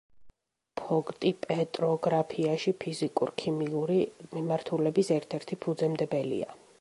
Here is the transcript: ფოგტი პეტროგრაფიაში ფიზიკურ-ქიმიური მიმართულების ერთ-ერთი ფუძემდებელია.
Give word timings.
ფოგტი 0.79 1.31
პეტროგრაფიაში 1.43 2.73
ფიზიკურ-ქიმიური 2.85 3.99
მიმართულების 4.33 5.13
ერთ-ერთი 5.19 5.63
ფუძემდებელია. 5.67 6.57